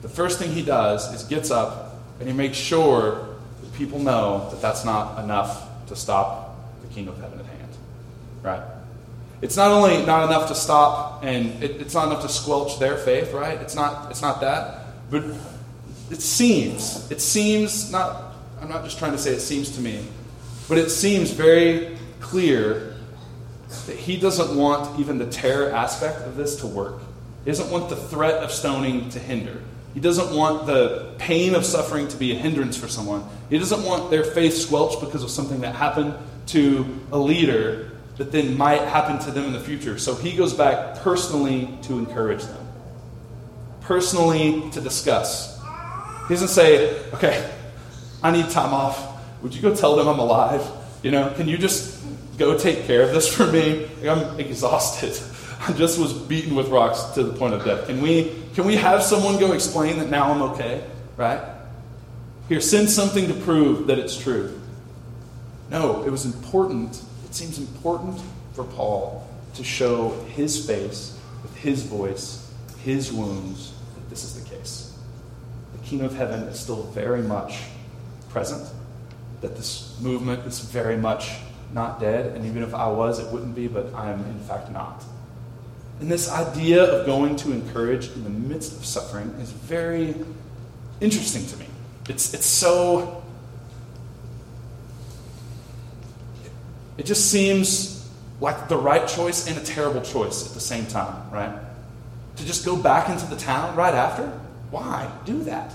[0.02, 4.50] The first thing he does is gets up and he makes sure that people know
[4.52, 7.72] that that's not enough to stop the kingdom of heaven at hand.
[8.42, 8.64] Right?
[9.42, 12.96] It's not only not enough to stop and it, it's not enough to squelch their
[12.96, 13.60] faith, right?
[13.60, 14.80] It's not it's not that.
[15.12, 15.26] But
[16.10, 20.06] it seems, it seems not I'm not just trying to say it seems to me,
[20.70, 22.93] but it seems very clear
[23.84, 27.00] that he doesn't want even the terror aspect of this to work.
[27.44, 29.62] He doesn't want the threat of stoning to hinder.
[29.94, 33.24] He doesn't want the pain of suffering to be a hindrance for someone.
[33.50, 36.16] He doesn't want their faith squelched because of something that happened
[36.48, 39.98] to a leader that then might happen to them in the future.
[39.98, 42.68] So he goes back personally to encourage them,
[43.82, 45.60] personally to discuss.
[46.28, 47.52] He doesn't say, okay,
[48.24, 49.12] I need time off.
[49.44, 50.66] Would you go tell them I'm alive?
[51.04, 51.93] You know, can you just
[52.38, 53.88] go take care of this for me?
[54.08, 55.20] I'm exhausted.
[55.68, 57.88] I just was beaten with rocks to the point of death.
[57.88, 60.84] Can we, can we have someone go explain that now I'm okay?
[61.16, 61.42] Right?
[62.50, 64.60] Here, send something to prove that it's true.
[65.70, 67.02] No, it was important.
[67.26, 68.20] It seems important
[68.54, 74.50] for Paul to show his face with his voice, his wounds, that this is the
[74.50, 74.98] case.
[75.74, 77.60] The kingdom of heaven is still very much
[78.30, 78.68] present,
[79.42, 81.32] that this movement is very much
[81.72, 84.72] not dead, and even if I was, it wouldn't be, but I am in fact
[84.72, 85.04] not.
[86.00, 90.16] And this idea of going to encourage in the midst of suffering is very
[91.00, 91.68] interesting to me.
[92.10, 93.24] It's, it's so.
[96.98, 101.32] It just seems like the right choice and a terrible choice at the same time,
[101.32, 101.58] right?
[102.36, 104.28] To just go back into the town right after?
[104.70, 105.72] Why do that?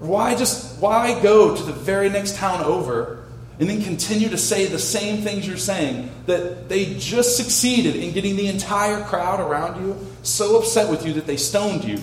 [0.00, 3.19] Why just why go to the very next town over
[3.60, 8.12] and then continue to say the same things you're saying that they just succeeded in
[8.12, 11.98] getting the entire crowd around you so upset with you that they stoned you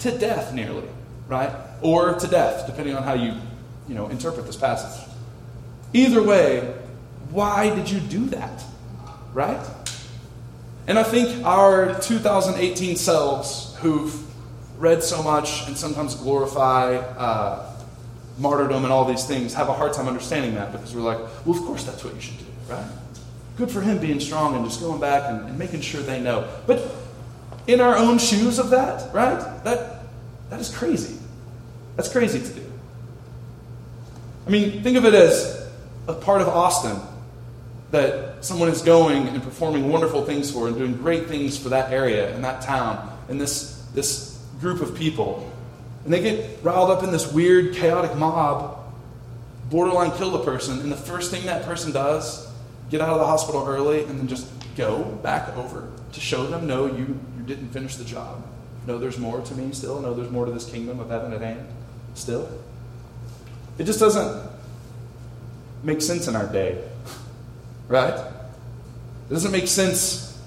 [0.00, 0.88] to death nearly,
[1.28, 1.52] right?
[1.80, 3.34] Or to death, depending on how you,
[3.88, 5.08] you know, interpret this passage.
[5.94, 6.74] Either way,
[7.30, 8.62] why did you do that?
[9.36, 9.60] right?
[10.86, 14.18] And I think our 2018 selves who've
[14.80, 17.75] read so much and sometimes glorify uh,
[18.38, 21.56] martyrdom and all these things have a hard time understanding that because we're like, well,
[21.56, 22.86] of course that's what you should do, right?
[23.56, 26.46] Good for him being strong and just going back and, and making sure they know.
[26.66, 26.94] But
[27.66, 29.38] in our own shoes of that, right?
[29.64, 30.02] That
[30.50, 31.18] that is crazy.
[31.96, 32.72] That's crazy to do.
[34.46, 35.68] I mean, think of it as
[36.06, 37.00] a part of Austin
[37.90, 41.92] that someone is going and performing wonderful things for and doing great things for that
[41.92, 45.50] area and that town and this, this group of people.
[46.06, 48.78] And they get riled up in this weird, chaotic mob,
[49.70, 52.48] borderline kill the person, and the first thing that person does,
[52.90, 56.68] get out of the hospital early and then just go back over to show them,
[56.68, 58.46] no, you, you didn't finish the job.
[58.86, 60.00] No, there's more to me still.
[60.00, 61.66] No, there's more to this kingdom of heaven at hand
[62.14, 62.48] still.
[63.78, 64.48] It just doesn't
[65.82, 66.82] make sense in our day,
[67.88, 68.14] right?
[68.14, 70.40] It doesn't make sense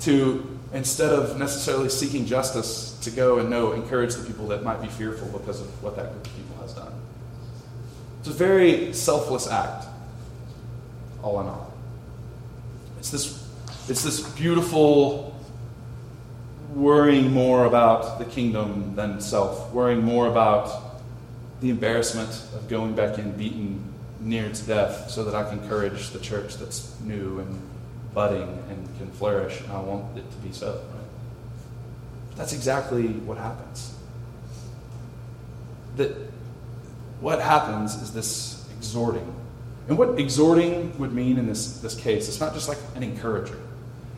[0.00, 4.82] to, instead of necessarily seeking justice, to go and know, encourage the people that might
[4.82, 6.92] be fearful because of what that group of people has done.
[8.20, 9.86] It's a very selfless act,
[11.22, 11.72] all in all.
[12.98, 13.48] It's this,
[13.88, 15.34] it's this beautiful
[16.74, 21.00] worrying more about the kingdom than self, worrying more about
[21.60, 23.82] the embarrassment of going back in beaten
[24.20, 27.60] near to death so that I can encourage the church that's new and
[28.14, 30.72] budding and can flourish, and I want it to be so.
[30.72, 32.36] Right?
[32.36, 33.94] That's exactly what happens.
[35.96, 36.16] That
[37.20, 39.34] what happens is this exhorting.
[39.88, 43.58] And what exhorting would mean in this, this case, it's not just like an encourager.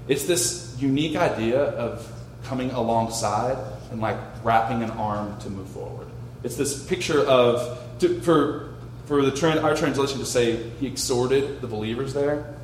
[0.09, 2.11] It's this unique idea of
[2.45, 3.57] coming alongside
[3.91, 6.09] and like wrapping an arm to move forward.
[6.43, 8.75] It's this picture of, to, for,
[9.07, 12.55] for the our translation to say he exhorted the believers there,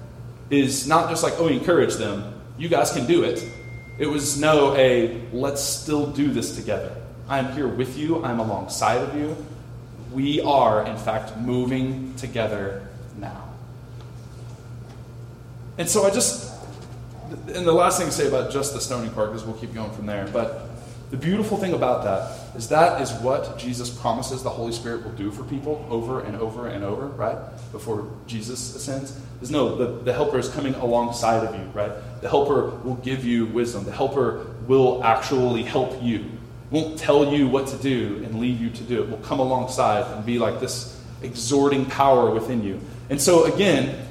[0.51, 3.47] is not just like, oh, he encouraged them, you guys can do it.
[3.99, 6.95] It was no, a let's still do this together.
[7.29, 9.37] I'm here with you, I'm alongside of you.
[10.13, 13.43] We are, in fact, moving together now.
[15.79, 16.55] And so I just
[17.31, 19.91] and the last thing to say about just the stoning part, because we'll keep going
[19.91, 20.71] from there, but
[21.11, 25.12] the beautiful thing about that is that is what Jesus promises the Holy Spirit will
[25.12, 27.37] do for people over and over and over, right?
[27.73, 29.19] Before Jesus ascends.
[29.42, 31.92] Is no, the, the helper is coming alongside of you, right?
[32.23, 33.85] The helper will give you wisdom.
[33.85, 36.25] The helper will actually help you.
[36.71, 39.09] Won't tell you what to do and leave you to do it.
[39.09, 42.81] Will come alongside and be like this exhorting power within you.
[43.11, 44.07] And so again,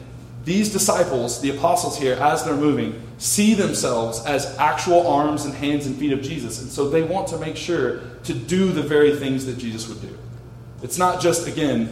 [0.46, 5.86] these disciples, the apostles here, as they're moving, see themselves as actual arms and hands
[5.86, 6.62] and feet of Jesus.
[6.62, 10.02] And so they want to make sure to do the very things that Jesus would
[10.02, 10.18] do.
[10.84, 11.92] It's not just, again,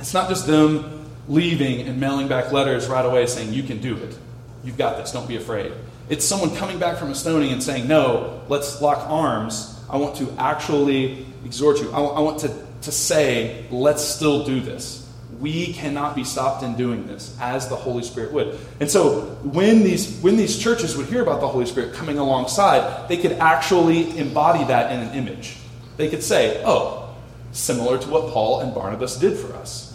[0.00, 3.96] it's not just them leaving and mailing back letters right away saying, You can do
[3.96, 4.18] it.
[4.64, 5.12] You've got this.
[5.12, 5.72] Don't be afraid.
[6.08, 9.80] It's someone coming back from a stoning and saying, No, let's lock arms.
[9.88, 11.90] I want to actually exhort you.
[11.92, 15.05] I, I want to, to say, Let's still do this
[15.40, 18.58] we cannot be stopped in doing this as the Holy Spirit would.
[18.80, 23.08] And so when these when these churches would hear about the Holy Spirit coming alongside,
[23.08, 25.56] they could actually embody that in an image.
[25.96, 27.08] They could say, "Oh,
[27.52, 29.94] similar to what Paul and Barnabas did for us."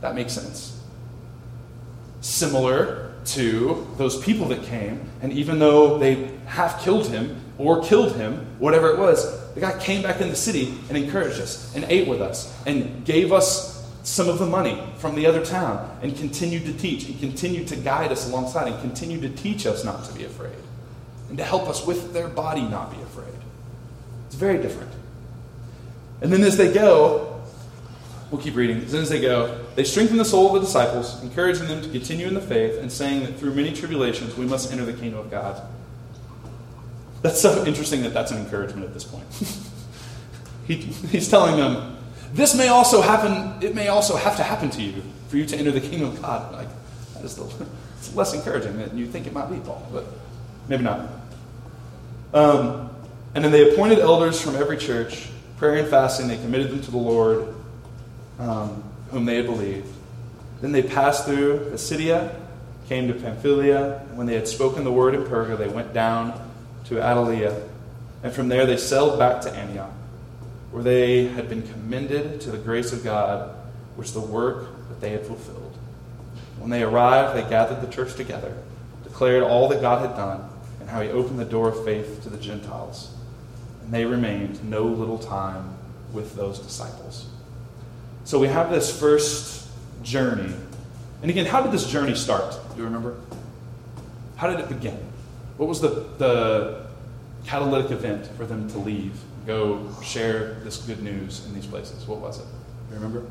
[0.00, 0.72] That makes sense.
[2.20, 8.16] Similar to those people that came, and even though they half killed him or killed
[8.16, 11.84] him, whatever it was, the guy came back in the city and encouraged us and
[11.88, 16.16] ate with us and gave us some of the money from the other town and
[16.16, 20.04] continued to teach and continued to guide us alongside and continued to teach us not
[20.04, 20.52] to be afraid
[21.28, 23.32] and to help us with their body not be afraid.
[24.26, 24.92] It's very different.
[26.20, 27.40] And then as they go,
[28.30, 28.78] we'll keep reading.
[28.78, 31.88] As soon as they go, they strengthen the soul of the disciples, encouraging them to
[31.88, 35.20] continue in the faith and saying that through many tribulations we must enter the kingdom
[35.20, 35.62] of God.
[37.22, 39.26] That's so interesting that that's an encouragement at this point.
[40.66, 41.91] he, he's telling them,
[42.32, 45.56] this may also happen, it may also have to happen to you for you to
[45.56, 46.52] enter the kingdom of God.
[46.52, 46.68] Like,
[47.14, 47.44] that is the,
[47.98, 50.06] it's less encouraging than you think it might be, Paul, but
[50.68, 51.08] maybe not.
[52.32, 52.90] Um,
[53.34, 56.90] and then they appointed elders from every church, prayer and fasting, they committed them to
[56.90, 57.54] the Lord,
[58.38, 59.88] um, whom they had believed.
[60.62, 62.34] Then they passed through Pisidia,
[62.88, 66.32] came to Pamphylia, and when they had spoken the word in Perga, they went down
[66.86, 67.68] to Attalia,
[68.22, 69.90] and from there they sailed back to Antioch
[70.72, 73.54] where they had been commended to the grace of God,
[73.94, 75.76] which the work that they had fulfilled.
[76.58, 78.56] When they arrived, they gathered the church together,
[79.04, 80.48] declared all that God had done,
[80.80, 83.14] and how he opened the door of faith to the Gentiles.
[83.84, 85.76] And they remained no little time
[86.12, 87.26] with those disciples.
[88.24, 89.68] So we have this first
[90.02, 90.54] journey.
[91.20, 92.56] And again, how did this journey start?
[92.72, 93.16] Do you remember?
[94.36, 94.98] How did it begin?
[95.58, 96.86] What was the, the
[97.46, 99.12] catalytic event for them to leave,
[99.46, 102.06] go share this good news in these places?
[102.06, 102.46] What was it?
[102.90, 103.24] You remember?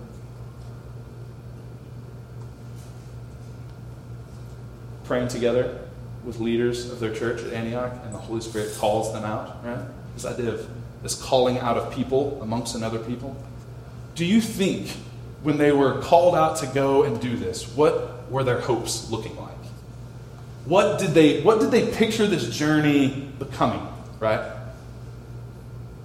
[5.05, 5.79] Praying together
[6.23, 9.85] with leaders of their church at Antioch, and the Holy Spirit calls them out, right?
[10.13, 10.69] This idea of
[11.01, 13.35] this calling out of people amongst another people.
[14.15, 14.89] Do you think
[15.41, 19.35] when they were called out to go and do this, what were their hopes looking
[19.37, 19.51] like?
[20.65, 23.85] What did they what did they picture this journey becoming,
[24.19, 24.60] right?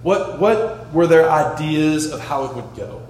[0.03, 3.01] What what were their ideas of how it would go?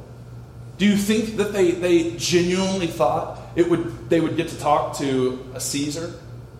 [0.78, 4.98] Do you think that they, they genuinely thought it would they would get to talk
[4.98, 6.14] to a Caesar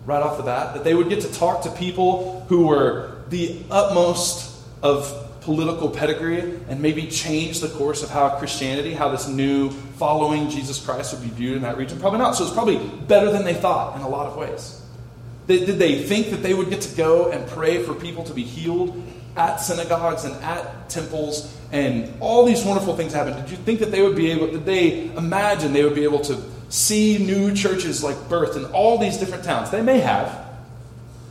[0.06, 0.74] right off the bat?
[0.74, 6.40] That they would get to talk to people who were the utmost of political pedigree
[6.68, 11.22] and maybe change the course of how Christianity, how this new following Jesus Christ would
[11.22, 11.98] be viewed in that region?
[11.98, 12.36] Probably not.
[12.36, 14.82] So it's probably better than they thought in a lot of ways.
[15.46, 18.42] Did they think that they would get to go and pray for people to be
[18.42, 19.02] healed
[19.38, 23.36] at synagogues and at temples and all these wonderful things happened.
[23.36, 26.20] Did you think that they would be able, did they imagine they would be able
[26.20, 29.70] to see new churches like birthed in all these different towns?
[29.70, 30.46] They may have.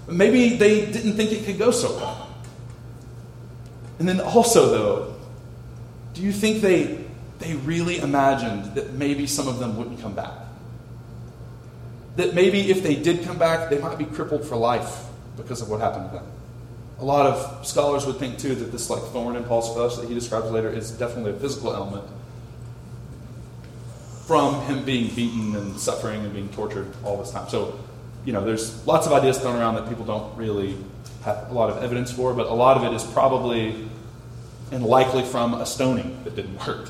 [0.08, 2.30] Maybe they didn't think it could go so well.
[4.00, 5.15] And then also, though,
[6.13, 7.04] do you think they,
[7.39, 10.32] they really imagined that maybe some of them wouldn't come back?
[12.15, 15.04] That maybe if they did come back, they might be crippled for life
[15.36, 16.26] because of what happened to them.
[17.00, 20.08] A lot of scholars would think, too, that this like thorn in Paul's flesh that
[20.08, 22.06] he describes later is definitely a physical element
[24.26, 27.48] from him being beaten and suffering and being tortured all this time.
[27.50, 27.80] So,
[28.26, 30.76] you know, there's lots of ideas thrown around that people don't really
[31.24, 33.88] have a lot of evidence for, but a lot of it is probably
[34.72, 36.90] and likely from a stoning that didn't work.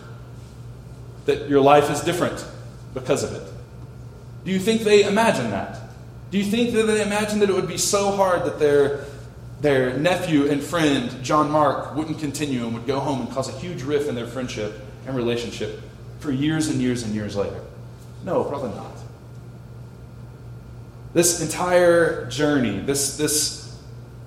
[1.26, 2.44] That your life is different
[2.94, 3.44] because of it.
[4.46, 5.80] Do you think they imagine that?
[6.32, 9.06] Do you think that they imagine that it would be so hard that their,
[9.62, 13.58] their nephew and friend, John Mark, wouldn't continue and would go home and cause a
[13.58, 15.82] huge rift in their friendship and relationship
[16.20, 17.62] for years and years and years later?
[18.24, 18.92] No, probably not.
[21.14, 23.76] This entire journey, this, this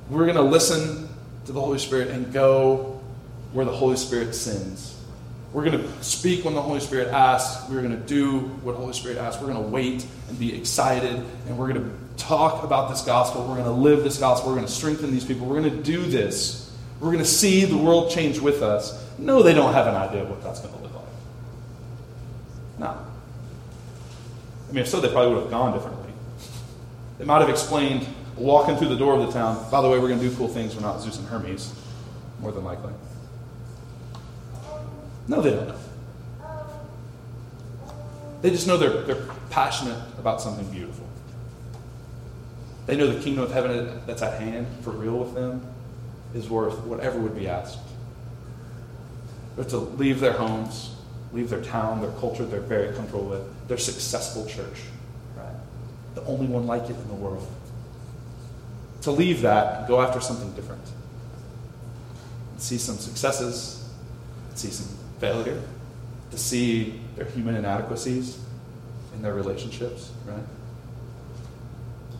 [0.09, 1.09] we're going to listen
[1.45, 3.01] to the Holy Spirit and go
[3.53, 5.01] where the Holy Spirit sends.
[5.53, 7.69] We're going to speak when the Holy Spirit asks.
[7.69, 9.43] We're going to do what the Holy Spirit asks.
[9.43, 11.15] We're going to wait and be excited.
[11.47, 13.43] And we're going to talk about this gospel.
[13.43, 14.51] We're going to live this gospel.
[14.51, 15.47] We're going to strengthen these people.
[15.47, 16.77] We're going to do this.
[17.01, 19.05] We're going to see the world change with us.
[19.19, 21.05] No, they don't have an idea what that's going to look like.
[22.79, 22.87] No.
[24.69, 26.13] I mean, if so, they probably would have gone differently.
[27.19, 28.07] They might have explained
[28.37, 29.71] walking through the door of the town.
[29.71, 30.75] By the way, we're going to do cool things.
[30.75, 31.75] We're not Zeus and Hermes,
[32.41, 32.93] more than likely.
[35.29, 35.77] No, they don't.
[38.43, 41.00] They just know they're, they're passionate about something beautiful.
[42.91, 45.65] They know the kingdom of heaven that's at hand for real with them
[46.35, 47.79] is worth whatever would be asked.
[49.55, 50.97] But to leave their homes,
[51.33, 54.83] leave their town, their culture they're very comfortable with, their successful church,
[55.37, 55.55] right?
[56.17, 57.47] The only one like it in the world
[59.03, 60.83] to leave that and go after something different.
[62.59, 63.89] See some successes,
[64.57, 65.63] see some failure,
[66.33, 68.37] to see their human inadequacies
[69.15, 70.43] in their relationships, right?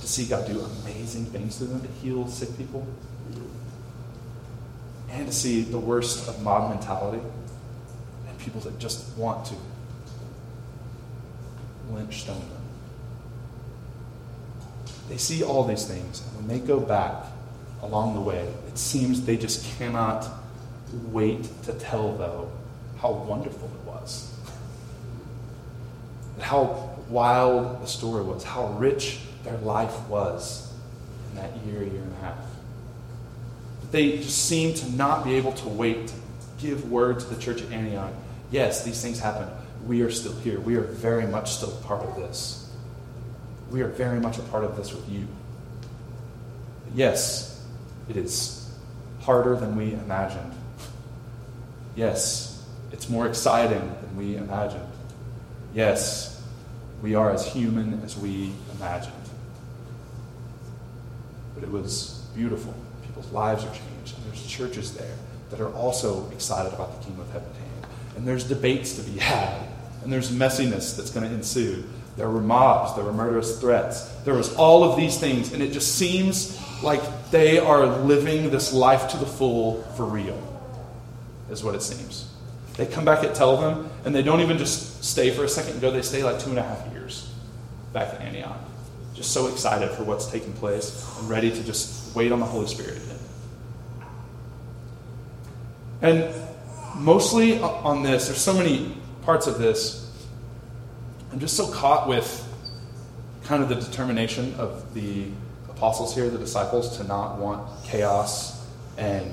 [0.01, 2.87] To see God do amazing things to them, to heal sick people,
[5.11, 7.23] and to see the worst of mob mentality
[8.29, 9.55] and people that just want to
[11.93, 12.49] lynch stone them.
[15.09, 17.25] They see all these things, and when they go back
[17.83, 20.29] along the way, it seems they just cannot
[21.11, 22.51] wait to tell, though,
[22.99, 24.33] how wonderful it was.
[26.41, 30.73] How wild the story was, how rich their life was
[31.31, 32.39] in that year, year and a half.
[33.81, 36.15] But They just seem to not be able to wait to
[36.59, 38.13] give word to the church at Antioch.
[38.51, 39.51] Yes, these things happened.
[39.87, 40.61] We are still here.
[40.61, 42.71] We are very much still part of this.
[43.71, 45.27] We are very much a part of this with you.
[46.95, 47.65] Yes,
[48.09, 48.69] it is
[49.21, 50.53] harder than we imagined.
[51.95, 52.63] Yes,
[52.93, 54.87] it's more exciting than we imagined.
[55.73, 56.30] Yes,
[57.03, 59.15] we are as human as we imagined.
[61.55, 62.75] But it was beautiful.
[63.05, 64.17] People's lives are changed.
[64.17, 65.17] And there's churches there
[65.51, 67.49] that are also excited about the kingdom of heaven
[68.17, 69.67] And there's debates to be had.
[70.03, 71.85] And there's messiness that's going to ensue.
[72.17, 75.73] There were mobs, there were murderous threats, there was all of these things, and it
[75.73, 80.39] just seems like they are living this life to the full for real,
[81.51, 82.30] is what it seems.
[82.81, 85.73] They come back at Tell them, and they don't even just stay for a second
[85.73, 87.31] and go, they stay like two and a half years
[87.93, 88.57] back in Antioch.
[89.13, 92.67] just so excited for what's taking place and ready to just wait on the Holy
[92.67, 93.19] Spirit again.
[96.01, 96.35] And
[96.97, 100.11] mostly on this, there's so many parts of this.
[101.33, 102.49] I'm just so caught with
[103.45, 105.27] kind of the determination of the
[105.69, 108.67] apostles here, the disciples, to not want chaos
[108.97, 109.31] and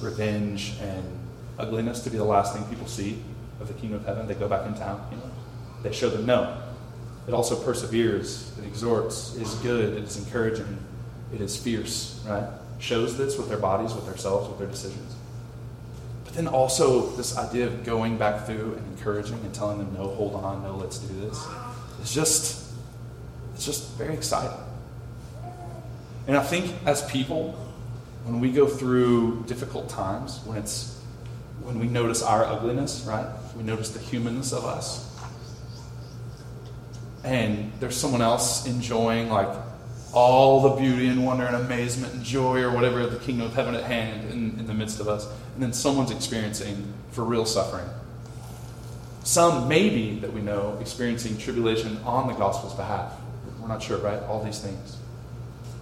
[0.00, 1.17] revenge and
[1.58, 3.18] ugliness to be the last thing people see
[3.60, 4.26] of the kingdom of heaven.
[4.26, 5.30] They go back in town, you know.
[5.82, 6.62] They show them no.
[7.26, 10.78] It also perseveres, it exhorts, it is good, it is encouraging,
[11.34, 12.48] it is fierce, right?
[12.78, 15.14] Shows this with their bodies, with themselves, with their decisions.
[16.24, 20.08] But then also this idea of going back through and encouraging and telling them, no,
[20.08, 21.46] hold on, no, let's do this.
[22.00, 22.72] It's just,
[23.54, 24.56] it's just very exciting.
[26.26, 27.52] And I think as people,
[28.24, 30.97] when we go through difficult times, when it's
[31.62, 33.26] when we notice our ugliness, right?
[33.56, 35.04] We notice the humanness of us.
[37.24, 39.48] And there's someone else enjoying like
[40.12, 43.74] all the beauty and wonder and amazement and joy or whatever the kingdom of heaven
[43.74, 45.28] at hand in, in the midst of us.
[45.54, 47.88] And then someone's experiencing for real suffering.
[49.24, 53.12] Some, maybe, that we know, experiencing tribulation on the gospel's behalf.
[53.60, 54.22] We're not sure, right?
[54.22, 54.96] All these things.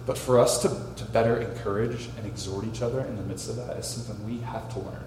[0.05, 3.55] But for us to, to better encourage and exhort each other in the midst of
[3.57, 5.03] that is something we have to learn.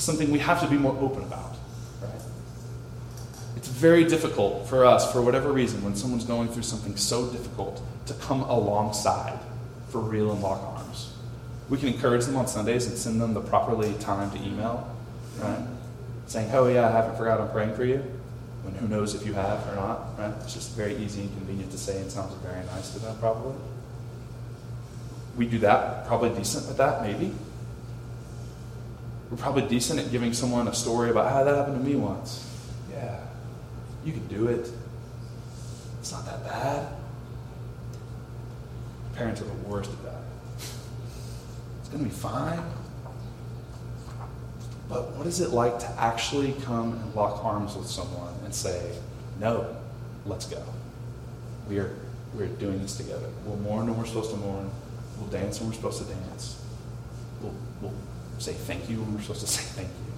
[0.00, 1.58] It's something we have to be more open about,
[2.00, 2.22] right?
[3.54, 7.82] It's very difficult for us, for whatever reason, when someone's going through something so difficult,
[8.06, 9.38] to come alongside
[9.90, 11.12] for real and lock arms.
[11.68, 14.90] We can encourage them on Sundays and send them the properly timed email,
[15.38, 15.66] right?
[16.28, 17.98] Saying, oh, yeah, I haven't forgot I'm praying for you.
[18.62, 20.32] When who knows if you have or not, right?
[20.40, 23.52] It's just very easy and convenient to say and sounds very nice to them, probably.
[25.36, 27.34] We do that, probably decent at that, maybe.
[29.30, 32.46] We're probably decent at giving someone a story about how that happened to me once.
[32.90, 33.20] Yeah,
[34.04, 34.68] you can do it.
[36.00, 36.88] It's not that bad.
[39.14, 40.22] Parents are the worst at that.
[40.58, 42.62] It's going to be fine.
[44.88, 48.98] But what is it like to actually come and lock arms with someone and say,
[49.38, 49.76] no,
[50.26, 50.60] let's go?
[51.68, 51.94] We are,
[52.34, 53.28] we're doing this together.
[53.44, 54.68] We'll mourn when we're supposed to mourn.
[55.18, 56.60] We'll dance when we're supposed to dance.
[57.40, 57.94] We'll, we'll
[58.40, 60.10] say thank you when we're supposed to say thank you.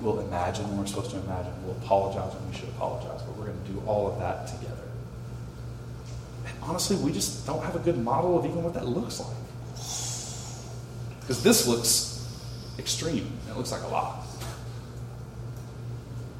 [0.00, 1.52] We'll imagine when we're supposed to imagine.
[1.64, 3.22] We'll apologize when we should apologize.
[3.22, 4.88] But we're going to do all of that together.
[6.46, 9.36] And honestly, we just don't have a good model of even what that looks like.
[11.20, 12.26] Because this looks
[12.78, 13.32] extreme.
[13.50, 14.24] It looks like a lot.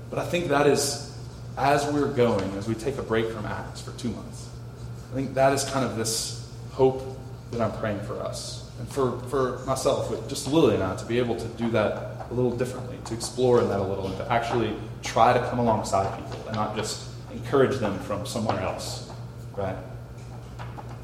[0.08, 1.12] But I think that is,
[1.58, 4.48] as we're going, as we take a break from Acts for two months,
[5.10, 7.02] I think that is kind of this hope
[7.50, 8.67] that I'm praying for us.
[8.78, 12.26] And for, for myself, with just Lily and I, to be able to do that
[12.30, 15.58] a little differently, to explore in that a little, and to actually try to come
[15.58, 19.10] alongside people and not just encourage them from somewhere else,
[19.56, 19.76] right?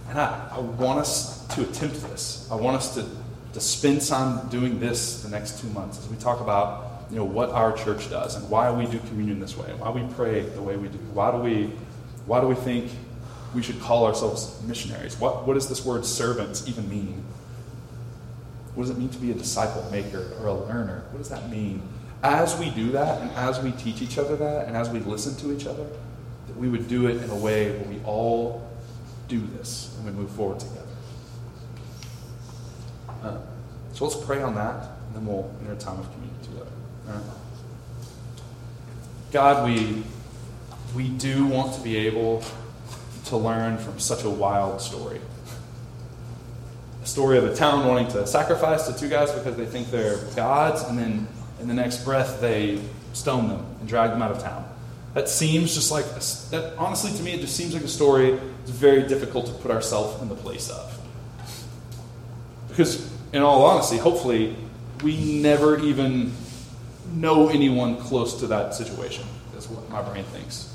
[0.08, 2.48] And I, I want us to attempt this.
[2.50, 3.06] I want us to
[3.54, 7.24] to spend time doing this the next two months as we talk about you know
[7.24, 10.62] what our church does and why we do communion this way, why we pray the
[10.62, 10.98] way we do.
[11.12, 11.70] Why do we
[12.26, 12.90] why do we think
[13.54, 15.18] we should call ourselves missionaries?
[15.20, 17.24] What what does this word servants even mean?
[18.74, 21.04] What does it mean to be a disciple maker or a learner?
[21.10, 21.82] What does that mean?
[22.22, 25.36] As we do that, and as we teach each other that, and as we listen
[25.36, 25.86] to each other,
[26.48, 28.66] that we would do it in a way where we all
[29.28, 30.80] do this and we move forward together.
[33.22, 33.38] Uh,
[33.92, 36.70] so let's pray on that, and then we'll enter a time of communion together.
[39.30, 40.02] God, we,
[40.94, 42.42] we do want to be able
[43.26, 45.20] to learn from such a wild story.
[47.04, 50.16] A story of a town wanting to sacrifice to two guys because they think they're
[50.34, 51.28] gods, and then
[51.60, 52.80] in the next breath they
[53.12, 54.66] stone them and drag them out of town.
[55.12, 58.40] That seems just like, a, that honestly to me, it just seems like a story
[58.62, 60.98] it's very difficult to put ourselves in the place of.
[62.68, 64.56] Because, in all honesty, hopefully,
[65.02, 66.32] we never even
[67.12, 69.26] know anyone close to that situation.
[69.52, 70.74] That's what my brain thinks.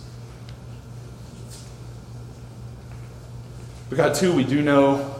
[3.89, 5.18] But God, too, we do know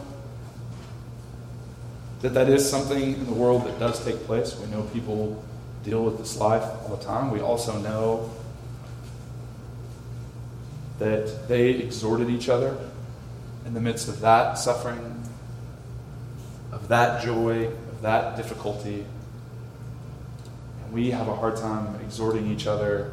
[2.20, 4.58] that that is something in the world that does take place.
[4.58, 5.42] We know people
[5.84, 7.30] deal with this life all the time.
[7.30, 8.30] We also know
[10.98, 12.76] that they exhorted each other
[13.64, 15.22] in the midst of that suffering,
[16.72, 19.06] of that joy, of that difficulty.
[20.84, 23.12] And we have a hard time exhorting each other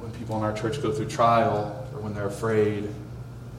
[0.00, 2.88] when people in our church go through trial, or when they're afraid,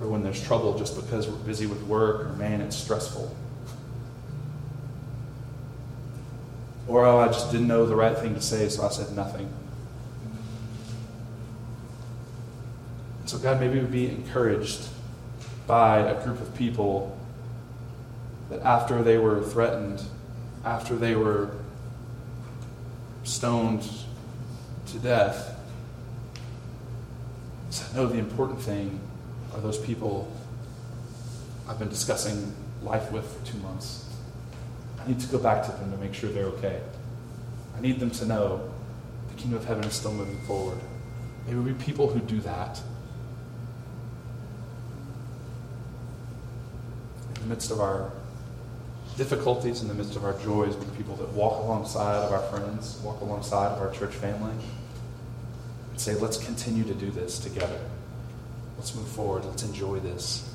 [0.02, 3.34] or when there's trouble just because we're busy with work, or man, it's stressful.
[6.88, 9.52] Or, oh, I just didn't know the right thing to say, so I said nothing.
[13.26, 14.88] So, God, maybe we'd be encouraged
[15.66, 17.18] by a group of people
[18.50, 20.04] that after they were threatened,
[20.64, 21.50] after they were
[23.24, 23.90] stoned
[24.88, 25.58] to death,
[27.72, 29.00] said, No, the important thing
[29.54, 30.32] are those people
[31.68, 34.05] I've been discussing life with for two months.
[35.06, 36.82] I need to go back to them to make sure they're okay.
[37.78, 38.72] I need them to know
[39.30, 40.80] the kingdom of heaven is still moving forward.
[41.48, 42.82] May we be people who do that.
[47.36, 48.12] In the midst of our
[49.16, 53.00] difficulties, in the midst of our joys, be people that walk alongside of our friends,
[53.04, 54.54] walk alongside of our church family,
[55.92, 57.80] and say, let's continue to do this together.
[58.78, 59.46] Let's move forward.
[59.46, 60.55] Let's enjoy this.